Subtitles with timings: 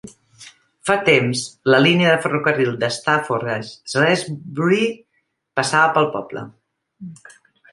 [0.89, 1.41] Fa temps,
[1.73, 4.89] la línia de ferrocarril de Stafford a Shrewsbury
[5.61, 6.47] passava pel poble.